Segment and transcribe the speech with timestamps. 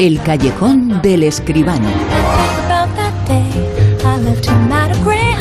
[0.00, 1.88] El callejón del escribano.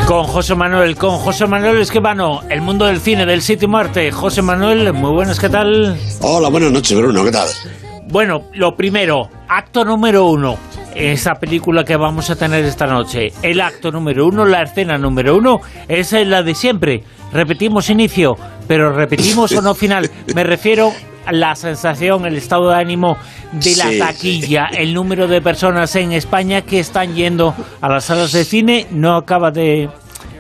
[0.08, 4.12] Con José Manuel, con José Manuel Escribano, el mundo del cine del sitio Marte.
[4.12, 5.98] José Manuel, muy buenas, ¿qué tal?
[6.22, 7.48] Hola, buenas noches, Bruno, ¿qué tal?
[8.10, 10.58] Bueno, lo primero, acto número uno.
[10.94, 13.34] Esa película que vamos a tener esta noche.
[13.42, 17.04] El acto número uno, la escena número uno, es la de siempre.
[17.32, 20.12] Repetimos inicio, pero repetimos o no final.
[20.36, 20.92] Me refiero
[21.32, 23.18] la sensación, el estado de ánimo
[23.52, 28.06] de la Sí, taquilla, el número de personas en España que están yendo a las
[28.06, 29.90] salas de cine no acaba de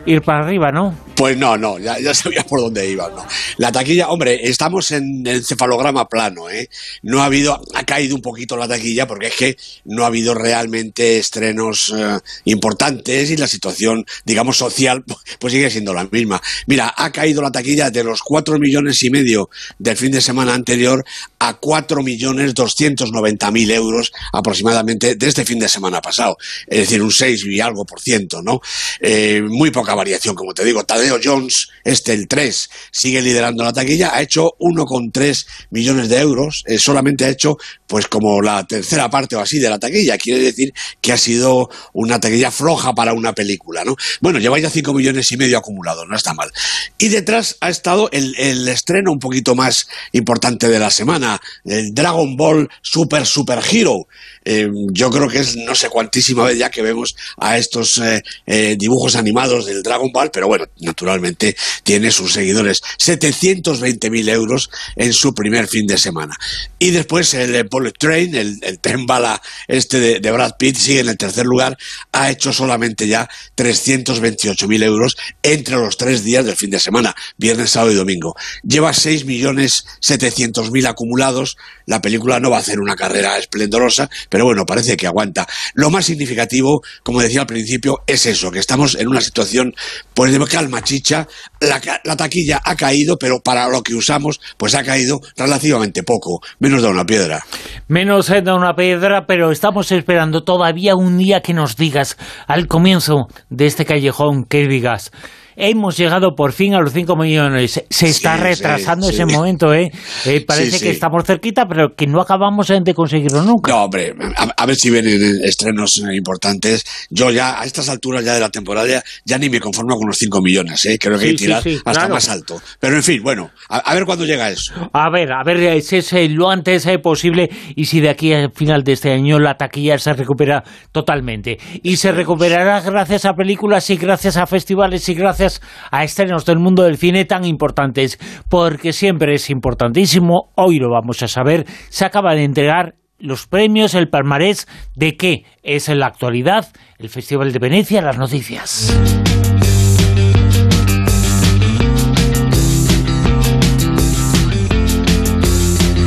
[0.06, 0.94] ir para arriba, ¿no?
[1.16, 3.26] Pues no, no, ya, sabía por dónde iba, ¿no?
[3.58, 6.70] La taquilla, hombre, estamos en el cefalograma plano, ¿eh?
[7.04, 10.34] No ha habido, ha caído un poquito la taquilla porque es que no ha habido
[10.34, 15.04] realmente estrenos eh, importantes y la situación, digamos, social,
[15.40, 16.42] pues sigue siendo la misma.
[16.68, 20.54] Mira, ha caído la taquilla de los cuatro millones y medio del fin de semana
[20.54, 21.04] anterior
[21.40, 26.38] a cuatro millones doscientos noventa mil euros aproximadamente de este fin de semana pasado.
[26.68, 28.62] Es decir, un 6 y algo por ciento, ¿no?
[29.00, 30.84] Eh, muy poca variación, como te digo.
[31.04, 36.64] Tadeo Jones, este el 3, sigue liderando la taquilla, ha hecho 1,3 millones de euros,
[36.66, 40.42] eh, solamente ha hecho pues como la tercera parte o así de la taquilla, quiere
[40.42, 43.96] decir que ha sido una taquilla floja para una película, ¿no?
[44.22, 46.50] Bueno, lleva ya 5 millones y medio acumulados, no está mal.
[46.98, 48.34] Y detrás ha estado el,
[48.70, 54.08] estreno un poquito más importante de la semana, el Dragon Ball Super Super Hero.
[54.46, 58.02] Eh, yo creo que es no sé cuantísima vez ya que vemos a estos
[58.46, 62.82] eh, dibujos animados del Dragon Ball, pero bueno, naturalmente tiene sus seguidores.
[63.00, 66.38] 720.000 euros en su primer fin de semana.
[66.78, 71.00] Y después el eh, Bullet Train, el, el tren bala este de, Brad Pitt, sigue
[71.00, 71.76] en el tercer lugar,
[72.12, 73.28] ha hecho solamente ya
[73.58, 78.36] 328.000 euros entre los tres días del fin de semana, viernes, sábado y domingo.
[78.62, 84.96] Lleva 6.700.000 acumulados, la película no va a hacer una carrera esplendorosa, pero bueno, parece
[84.96, 85.48] que aguanta.
[85.74, 89.74] Lo más significativo, como decía al principio, es eso, que estamos en una situación
[90.14, 91.28] pues de calma chicha,
[91.60, 96.42] la, la taquilla ha caído, pero para lo que usamos, pues ha caído relativamente poco,
[96.60, 97.44] menos de una piedra.
[97.88, 102.18] Menos de una piedra, pero estamos esperando todavía un día que nos digas,
[102.48, 105.12] al comienzo de este callejón, que digas,
[105.56, 107.84] hemos llegado por fin a los 5 millones.
[107.90, 109.36] Se está Sí, retrasando sí, ese sí.
[109.36, 109.92] momento, ¿eh?
[110.26, 113.72] Eh, parece que estamos cerquita, pero que no acabamos de conseguirlo nunca.
[113.72, 116.84] No, hombre, a, a ver si vienen estrenos importantes.
[117.10, 120.08] Yo ya, a estas alturas ya de la temporada, ya, ya ni me conformo con
[120.08, 120.98] los 5 millones, ¿eh?
[121.00, 122.14] Creo que hay que tirar hasta claro.
[122.16, 122.62] más alto.
[122.80, 124.74] Pero en fin, bueno, a, a ver cuándo llega eso.
[124.94, 128.34] A ver, a ver si es eh, lo antes eh, posible y si de aquí
[128.34, 131.58] al final de este año la taquilla se recupera totalmente.
[131.84, 135.43] Y se recuperará gracias a películas y gracias a festivales y gracias
[135.92, 138.20] a estrenos del mundo del cine tan importantes.
[138.50, 143.96] Porque siempre es importantísimo, hoy lo vamos a saber, se acaba de entregar los premios,
[143.96, 146.68] el palmarés de qué es en la actualidad
[147.00, 149.23] el Festival de Venecia, las noticias.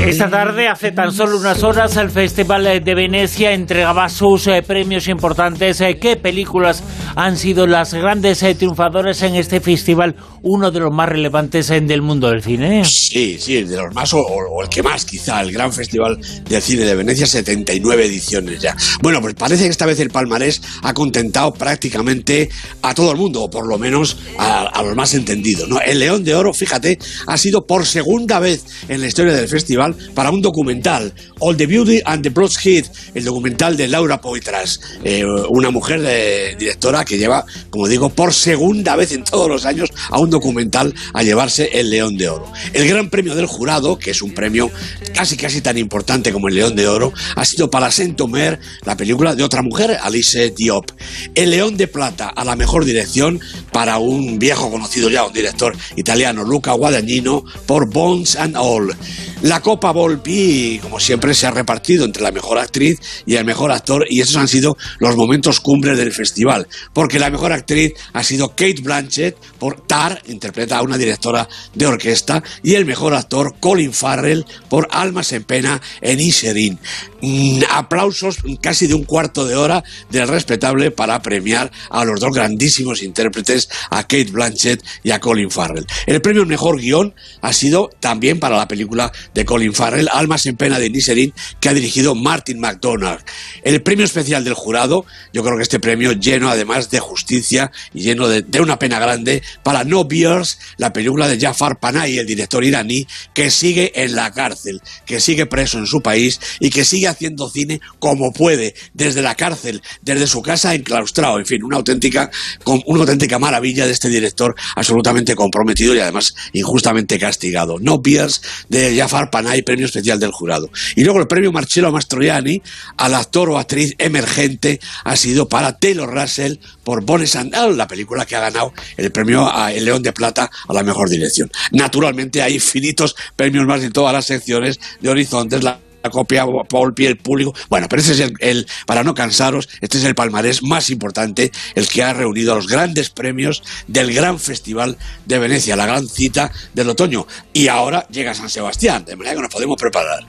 [0.07, 5.09] Esta tarde, hace tan solo unas horas, el Festival de Venecia entregaba sus eh, premios
[5.09, 5.81] importantes.
[5.81, 6.85] Eh, ¿Qué películas
[7.17, 10.15] han sido las grandes eh, triunfadoras en este festival?
[10.43, 12.85] Uno de los más relevantes eh, del mundo del cine.
[12.85, 16.63] Sí, sí, de los más o, o el que más, quizá, el Gran Festival del
[16.63, 18.77] Cine de Venecia, 79 ediciones ya.
[19.03, 22.49] Bueno, pues parece que esta vez el palmarés ha contentado prácticamente
[22.81, 25.69] a todo el mundo, o por lo menos a, a los más entendidos.
[25.69, 25.81] ¿no?
[25.81, 26.97] El León de Oro, fíjate,
[27.27, 31.67] ha sido por segunda vez en la historia del festival para un documental, All the
[31.67, 32.85] Beauty and the Broadhead,
[33.15, 38.97] el documental de Laura Poitras, eh, una mujer directora que lleva, como digo, por segunda
[38.97, 42.53] vez en todos los años a un documental a llevarse el León de Oro.
[42.73, 44.71] El Gran Premio del Jurado, que es un premio
[45.15, 49.35] casi casi tan importante como el León de Oro, ha sido para Saint-Omer, la película
[49.35, 50.91] de otra mujer, Alice Diop.
[51.35, 53.41] El León de Plata a la mejor dirección
[53.73, 58.95] para un viejo conocido ya, un director italiano, Luca Guadagnino, por Bones and All.
[59.43, 63.73] La Copa Volpi, como siempre, se ha repartido entre la mejor actriz y el mejor
[63.73, 68.23] actor, y esos han sido los momentos cumbres del festival, porque la mejor actriz ha
[68.23, 73.55] sido Kate Blanchett por Tar, interpreta a una directora de orquesta, y el mejor actor
[73.61, 76.79] Colin Farrell por Almas en Pena en Iserin.
[77.23, 82.33] Mm, aplausos casi de un cuarto de hora del respetable para premiar a los dos
[82.33, 85.87] grandísimos intérpretes, a Kate Blanchett y a Colin Farrell.
[86.07, 90.57] El premio mejor guion ha sido también para la película de Colin Farrell, Almas en
[90.57, 93.21] pena de Niserin, que ha dirigido Martin McDonagh.
[93.63, 98.03] El premio especial del jurado, yo creo que este premio lleno además de justicia y
[98.03, 102.65] lleno de, una pena grande para No Beers, la película de Jafar Panahi, el director
[102.65, 107.09] iraní, que sigue en la cárcel, que sigue preso en su país y que sigue
[107.09, 112.31] haciendo cine como puede, desde la cárcel, desde su casa enclaustrado, en fin, una auténtica,
[112.65, 117.79] una auténtica maravilla de este director absolutamente comprometido y además injustamente castigado.
[117.79, 120.71] No Beers de Jafar Panahi, premio especial del jurado.
[120.95, 122.63] Y luego el premio Marcello Mastroianni
[122.97, 128.25] al actor o actriz emergente ha sido para Taylor Russell por Bones and la película
[128.25, 131.51] que ha ganado el premio a El León de Plata a la mejor dirección.
[131.73, 135.81] Naturalmente hay infinitos premios más en todas las secciones de Horizontes, la
[136.11, 137.55] copia Paul Pie, el público.
[137.69, 141.89] Bueno, pero ese es el, para no cansaros, este es el palmarés más importante, el
[141.89, 146.51] que ha reunido a los grandes premios del gran festival de Venecia, la gran cita
[146.75, 147.27] del otoño.
[147.53, 150.25] Y ahora llega San Sebastián, de manera que nos podemos preparar.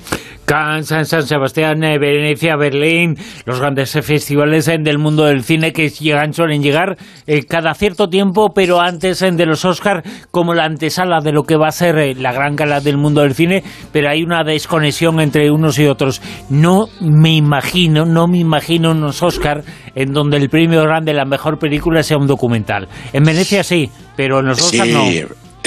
[0.48, 5.90] Cannes, San Sebastián, eh, Venecia, Berlín, los grandes festivales eh, del mundo del cine que
[5.90, 6.96] llegan, suelen llegar
[7.26, 11.58] eh, cada cierto tiempo, pero antes de los Oscars, como la antesala de lo que
[11.58, 15.52] va a ser la gran gala del mundo del cine, pero hay una desconexión entre
[15.52, 16.22] unos y otros.
[16.50, 19.66] No me imagino, no me imagino unos Oscars
[19.96, 22.88] en donde el premio grande, la mejor película, sea un documental.
[23.14, 25.06] En Venecia sí, pero en los Oscars no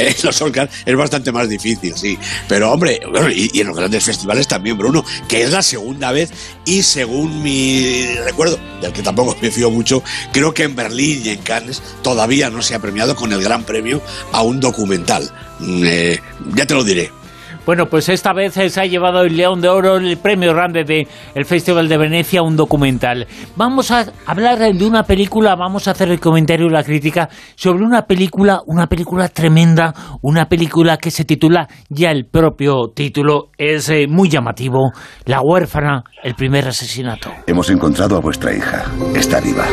[0.01, 2.19] en los Oscars es bastante más difícil, sí.
[2.49, 3.01] Pero hombre,
[3.35, 6.31] y, en los grandes festivales también, Bruno, que es la segunda vez
[6.65, 10.03] y según mi recuerdo, del que tampoco me fío mucho,
[10.33, 13.65] creo que en Berlín y en Cannes todavía no se ha premiado con el gran
[13.65, 14.01] premio
[14.33, 15.31] a un documental.
[15.59, 16.21] Mm, eh,
[16.55, 17.20] ya te lo diré.
[17.71, 21.45] Bueno, pues esta vez se ha llevado el León de Oro, el premio grande del
[21.45, 23.29] Festival de Venecia, un documental.
[23.55, 27.85] Vamos a hablar de una película, vamos a hacer el comentario y la crítica sobre
[27.85, 33.89] una película, una película tremenda, una película que se titula, ya el propio título es
[33.89, 34.91] eh, muy llamativo,
[35.27, 37.31] La huérfana, el primer asesinato.
[37.47, 38.85] Hemos encontrado a vuestra hija,
[39.15, 39.69] está viva.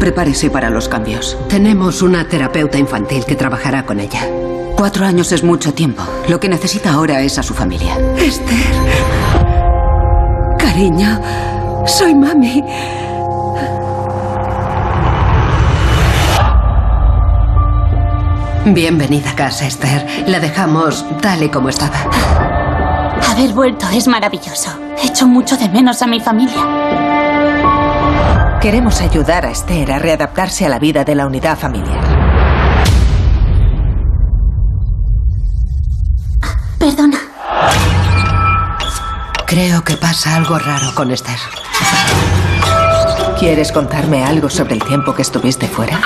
[0.00, 1.36] Prepárese para los cambios.
[1.50, 4.47] Tenemos una terapeuta infantil que trabajará con ella.
[4.78, 6.04] Cuatro años es mucho tiempo.
[6.28, 7.98] Lo que necesita ahora es a su familia.
[8.16, 8.56] Esther.
[10.56, 11.20] Cariño,
[11.84, 12.62] soy mami.
[18.66, 20.06] Bienvenida a casa, Esther.
[20.28, 21.98] La dejamos tal y como estaba.
[23.28, 24.70] Haber vuelto es maravilloso.
[25.02, 26.54] He hecho mucho de menos a mi familia.
[28.60, 32.17] Queremos ayudar a Esther a readaptarse a la vida de la unidad familiar.
[39.58, 41.36] Creo que pasa algo raro con Esther.
[43.40, 46.00] ¿Quieres contarme algo sobre el tiempo que estuviste fuera?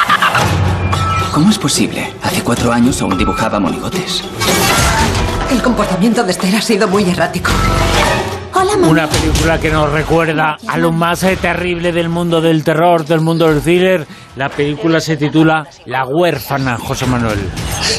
[1.34, 2.14] ¿Cómo es posible?
[2.22, 4.24] Hace cuatro años aún dibujaba monigotes.
[5.50, 7.50] El comportamiento de Esther ha sido muy errático.
[8.80, 13.20] Una película que nos recuerda a lo más eh, terrible del mundo del terror, del
[13.20, 14.06] mundo del thriller.
[14.36, 17.38] La película se titula La huérfana, José Manuel.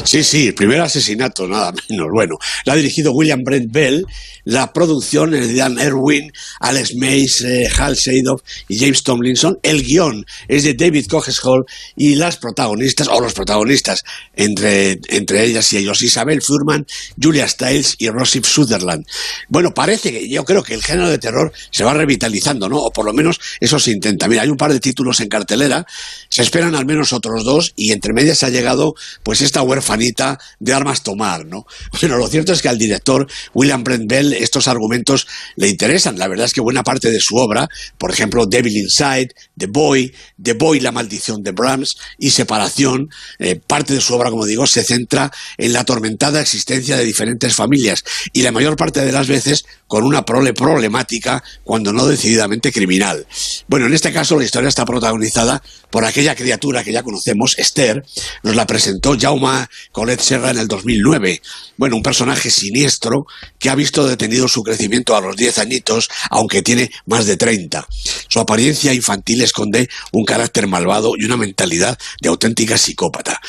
[0.02, 2.08] Sí, sí, el primer asesinato, nada menos.
[2.12, 4.04] Bueno, la ha dirigido William Brent Bell,
[4.42, 9.58] la producción es de Dan Erwin, Alex Mays, eh, Hal Seidoff y James Tomlinson.
[9.62, 11.64] El guion es de David Coges Hall
[11.96, 14.02] y las protagonistas, o los protagonistas,
[14.34, 16.84] entre, entre ellas y ellos, Isabel Furman,
[17.20, 19.06] Julia Stiles y Rossif Sutherland.
[19.48, 22.78] Bueno, parece que yo creo que el género de terror se va revitalizando, ¿no?
[22.78, 24.28] O por lo menos eso se intenta.
[24.28, 25.86] Mira, hay un par de títulos en cartelera,
[26.28, 30.72] se esperan al menos otros dos y entre medias ha llegado pues esta huerfanita de
[30.72, 31.66] armas tomar, ¿no?
[32.04, 36.18] Bueno, lo cierto es que al director William Brent Bell estos argumentos le interesan.
[36.18, 40.12] La verdad es que buena parte de su obra, por ejemplo, Devil Inside, The Boy,
[40.42, 44.66] The Boy, La maldición de Brahms y Separación, eh, parte de su obra, como digo,
[44.66, 49.28] se centra en la atormentada existencia de diferentes familias y la mayor parte de las
[49.28, 53.26] veces con una prole problemática, cuando no decididamente criminal.
[53.68, 55.62] Bueno, en este caso la historia está protagonizada
[55.94, 58.04] por aquella criatura que ya conocemos, Esther,
[58.42, 61.40] nos la presentó Jaume Colette Serra en el 2009.
[61.76, 63.26] Bueno, un personaje siniestro
[63.60, 67.86] que ha visto detenido su crecimiento a los 10 añitos, aunque tiene más de 30.
[68.26, 73.40] Su apariencia infantil esconde un carácter malvado y una mentalidad de auténtica psicópata.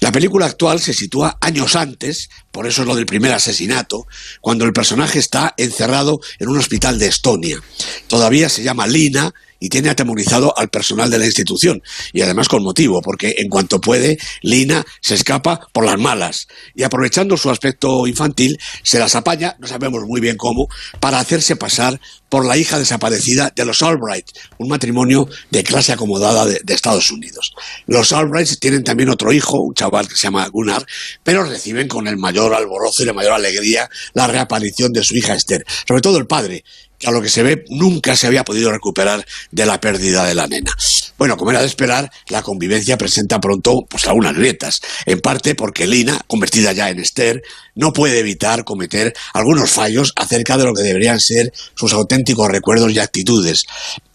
[0.00, 4.06] La película actual se sitúa años antes, por eso es lo del primer asesinato,
[4.42, 7.58] cuando el personaje está encerrado en un hospital de Estonia.
[8.08, 9.32] Todavía se llama Lina
[9.64, 11.82] y tiene atemorizado al personal de la institución.
[12.12, 16.48] Y además con motivo, porque en cuanto puede, Lina se escapa por las malas.
[16.74, 20.68] Y aprovechando su aspecto infantil, se las apaña, no sabemos muy bien cómo,
[21.00, 24.26] para hacerse pasar por la hija desaparecida de los Albright,
[24.58, 27.54] un matrimonio de clase acomodada de, Estados Unidos.
[27.86, 30.84] Los Albrights tienen también otro hijo, un chaval que se llama Gunnar,
[31.22, 35.34] pero reciben con el mayor alborozo y la mayor alegría la reaparición de su hija
[35.34, 36.64] Esther, sobre todo el padre,
[37.04, 40.46] a lo que se ve nunca se había podido recuperar de la pérdida de la
[40.46, 40.72] nena.
[41.18, 45.86] Bueno, como era de esperar, la convivencia presenta pronto pues algunas grietas, en parte porque
[45.86, 47.42] Lina, convertida ya en Esther,
[47.74, 52.92] no puede evitar cometer algunos fallos acerca de lo que deberían ser sus auténticos recuerdos
[52.92, 53.64] y actitudes.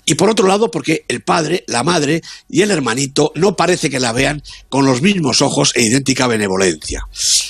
[0.09, 3.99] Y por otro lado, porque el padre, la madre y el hermanito no parece que
[3.99, 7.03] la vean con los mismos ojos e idéntica benevolencia.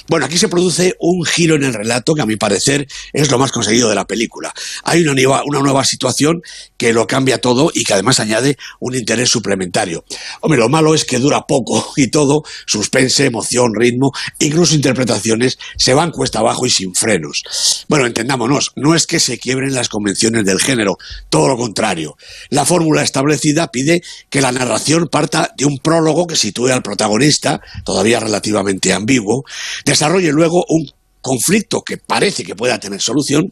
[0.09, 3.39] Bueno, aquí se produce un giro en el relato que a mi parecer es lo
[3.39, 4.51] más conseguido de la película.
[4.83, 6.41] Hay una nueva, una nueva situación
[6.75, 10.03] que lo cambia todo y que además añade un interés suplementario.
[10.41, 15.93] Hombre, lo malo es que dura poco y todo, suspense, emoción, ritmo, incluso interpretaciones, se
[15.93, 17.41] van cuesta abajo y sin frenos.
[17.87, 20.97] Bueno, entendámonos, no es que se quiebren las convenciones del género,
[21.29, 22.17] todo lo contrario.
[22.49, 27.61] La fórmula establecida pide que la narración parta de un prólogo que sitúe al protagonista,
[27.85, 29.43] todavía relativamente ambiguo,
[29.85, 30.91] desarrolle luego un
[31.21, 33.49] conflicto que parece que pueda tener solución,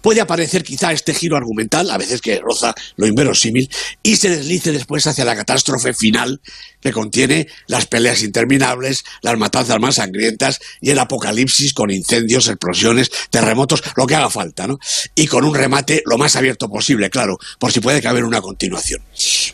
[0.00, 3.70] puede aparecer quizá este giro argumental, a veces que roza lo inverosímil,
[4.02, 6.40] y se deslice después hacia la catástrofe final
[6.80, 13.10] que contiene las peleas interminables, las matanzas más sangrientas y el apocalipsis con incendios, explosiones,
[13.30, 14.78] terremotos, lo que haga falta, ¿no?
[15.14, 19.02] Y con un remate lo más abierto posible, claro, por si puede caber una continuación.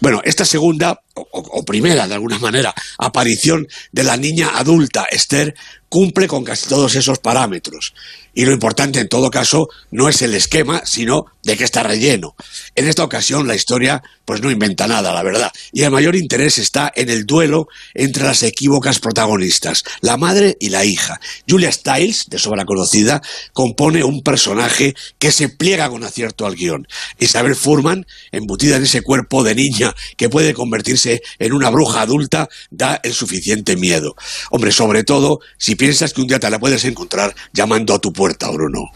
[0.01, 5.55] Bueno, esta segunda, o, primera de alguna manera, aparición de la niña adulta Esther
[5.89, 7.95] cumple con casi todos esos parámetros.
[8.39, 12.37] Y lo importante en todo caso no es el esquema, sino de que está relleno.
[12.77, 15.51] En esta ocasión la historia pues no inventa nada, la verdad.
[15.73, 20.69] Y el mayor interés está en el duelo entre las equívocas protagonistas, la madre y
[20.69, 21.19] la hija.
[21.49, 23.23] Julia Stiles, de sobra conocida,
[23.55, 26.87] compone un personaje que se pliega con acierto al guion.
[27.19, 32.51] Isabel Furman, embutida en ese cuerpo de niña que puede convertirse en una bruja adulta,
[32.71, 34.15] da el suficiente miedo.
[34.51, 38.13] Hombre, sobre todo si piensas que un día te la puedes encontrar llamando a tu
[38.13, 38.91] puerta, Bruno.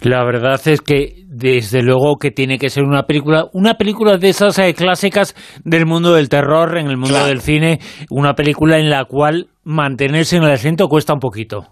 [0.00, 4.28] La verdad es que desde luego que tiene que ser una película, una película de
[4.28, 8.90] esas eh, clásicas del mundo del terror, en el mundo del cine, una película en
[8.90, 11.71] la cual mantenerse en el asiento cuesta un poquito.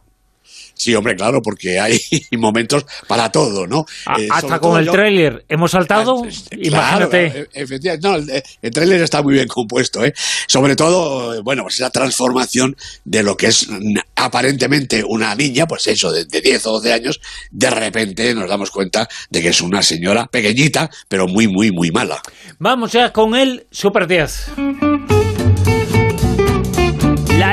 [0.80, 2.00] Sí, hombre, claro, porque hay
[2.38, 3.84] momentos para todo, ¿no?
[4.18, 7.26] Eh, hasta con el tráiler hemos saltado, ah, imagínate.
[7.26, 8.16] E-, efectivamente, no,
[8.62, 10.14] el, tráiler está muy bien compuesto, ¿eh?
[10.46, 13.68] Sobre todo, bueno, pues esa transformación de lo que es
[14.16, 17.20] aparentemente una niña, pues eso, de, de 10 o 12 años,
[17.50, 21.90] de repente nos damos cuenta de que es una señora pequeñita, pero muy, muy, muy
[21.90, 22.22] mala.
[22.58, 24.89] Vamos ya con el Super 10 la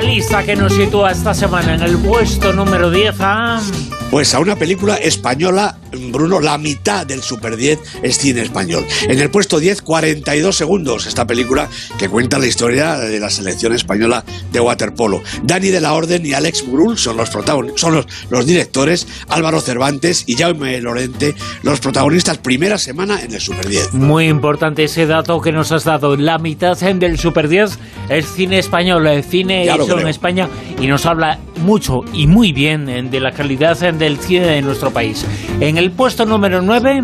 [0.08, 3.97] lista que nos sitúa esta semana en el puesto número 10 a...
[4.10, 5.78] Pues a una película española,
[6.12, 8.86] Bruno, la mitad del Super 10 es cine español.
[9.02, 11.68] En el puesto 10, 42 segundos, esta película
[12.00, 15.22] que cuenta la historia de la selección española de waterpolo.
[15.44, 20.24] Dani de la Orden y Alex Brul son los protagonistas, son los, directores, Álvaro Cervantes
[20.26, 23.94] y Jaume Lorente, los protagonistas primera semana en el Super 10.
[23.94, 26.16] Muy importante ese dato que nos has dado.
[26.16, 30.48] La mitad del Super 10 es cine español, el cine hecho en España
[30.80, 35.26] y nos habla mucho y muy bien de la calidad del cine de nuestro país.
[35.60, 37.04] En el puesto número 9...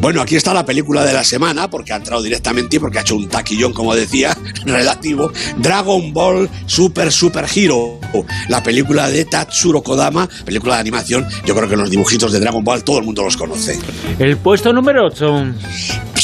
[0.00, 3.00] Bueno, aquí está la película de la semana, porque ha entrado directamente y porque ha
[3.02, 5.30] hecho un taquillón, como decía, relativo.
[5.58, 8.00] Dragon Ball Super Super Hero,
[8.48, 11.26] la película de Tatsuro Kodama, película de animación.
[11.44, 13.78] Yo creo que los dibujitos de Dragon Ball todo el mundo los conoce.
[14.18, 15.44] El puesto número 8.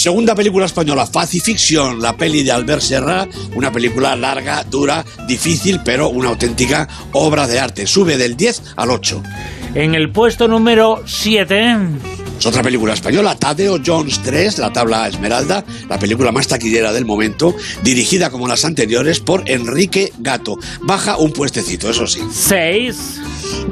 [0.06, 6.10] Segunda película española, Facifiction, la peli de Albert Serra, una película larga, dura, difícil, pero
[6.10, 7.88] una auténtica obra de arte.
[7.88, 9.20] Sube del 10 al 8.
[9.74, 11.76] En el puesto número 7.
[12.38, 17.04] Es otra película española, Tadeo Jones 3, La Tabla Esmeralda, la película más taquillera del
[17.04, 20.56] momento, dirigida como las anteriores por Enrique Gato.
[20.82, 22.20] Baja un puestecito, eso sí.
[22.30, 22.96] 6.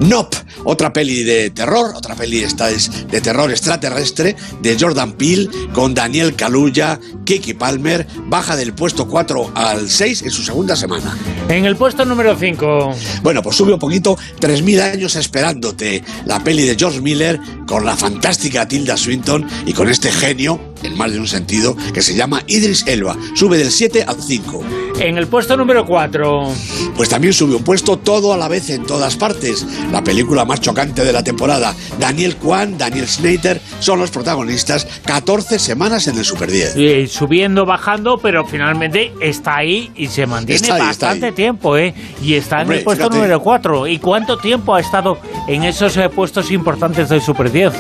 [0.00, 5.49] Nope, otra peli de terror, otra peli esta es de terror extraterrestre de Jordan Peele
[5.73, 11.17] con Daniel Kaluuya, Kiki Palmer, baja del puesto 4 al 6 en su segunda semana.
[11.49, 12.95] En el puesto número 5.
[13.23, 17.97] Bueno, pues sube un poquito 3000 años esperándote, la peli de George Miller con la
[17.97, 22.43] fantástica Tilda Swinton y con este genio en más de un sentido, que se llama
[22.47, 23.17] Idris Elba.
[23.35, 24.62] Sube del 7 al 5.
[25.00, 26.53] En el puesto número 4.
[26.97, 29.67] Pues también sube un puesto todo a la vez en todas partes.
[29.91, 31.75] La película más chocante de la temporada.
[31.99, 34.87] Daniel Kwan, Daniel Snyder son los protagonistas.
[35.05, 36.76] 14 semanas en el Super 10.
[36.76, 41.76] Y subiendo, bajando, pero finalmente está ahí y se mantiene Está ahí, está bastante tiempo,
[41.76, 41.93] ¿eh?
[42.23, 43.17] Y está Hombre, en el puesto fíjate.
[43.17, 43.87] número 4.
[43.88, 47.73] ¿Y cuánto tiempo ha estado en esos eh, puestos importantes del Super 10?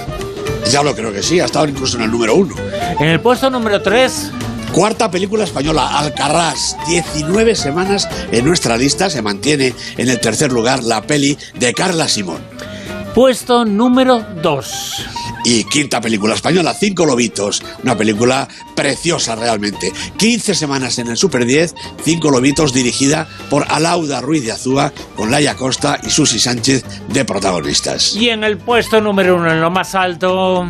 [0.70, 2.54] Ya lo creo que sí, ha estado incluso en el número 1.
[3.00, 4.30] En el puesto número 3.
[4.72, 6.76] Cuarta película española, Alcarrás.
[6.88, 9.08] 19 semanas en nuestra lista.
[9.08, 12.53] Se mantiene en el tercer lugar la peli de Carla Simón.
[13.14, 15.06] Puesto número 2.
[15.44, 17.62] Y quinta película española, Cinco Lobitos.
[17.82, 19.92] Una película preciosa realmente.
[20.16, 25.30] 15 semanas en el Super 10, Cinco Lobitos, dirigida por Alauda Ruiz de Azúa, con
[25.30, 28.16] Laia Costa y Susi Sánchez de protagonistas.
[28.16, 30.66] Y en el puesto número 1, en lo más alto.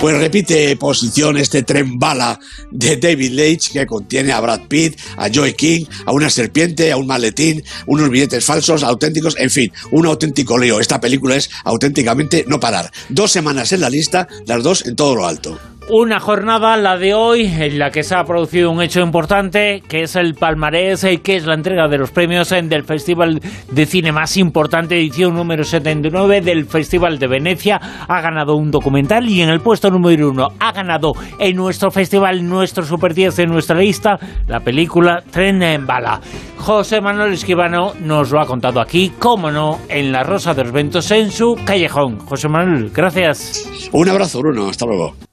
[0.00, 5.28] Pues repite posición este tren bala de David Leitch que contiene a Brad Pitt, a
[5.32, 10.06] Joey King, a una serpiente, a un maletín, unos billetes falsos, auténticos, en fin, un
[10.06, 10.80] auténtico lío.
[10.80, 12.90] Esta película es auténticamente no parar.
[13.08, 15.58] Dos semanas en la lista, las dos en todo lo alto.
[15.90, 20.02] Una jornada, la de hoy, en la que se ha producido un hecho importante, que
[20.02, 23.40] es el palmarés, eh, que es la entrega de los premios eh, del Festival
[23.72, 27.80] de Cine más importante, edición número 79 del Festival de Venecia.
[28.06, 32.46] Ha ganado un documental y en el puesto número uno ha ganado en nuestro festival,
[32.46, 36.20] nuestro Super 10 en nuestra lista, la película Tren en Bala.
[36.58, 40.72] José Manuel Esquivano nos lo ha contado aquí, cómo no, en La Rosa de los
[40.72, 42.18] Ventos, en su callejón.
[42.18, 43.90] José Manuel, gracias.
[43.90, 44.68] Un abrazo, Bruno.
[44.68, 45.27] Hasta luego.